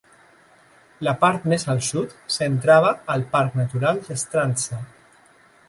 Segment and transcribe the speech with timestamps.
[1.07, 4.85] La part més al sud s'entrava al Parc Natural d'Strandzha.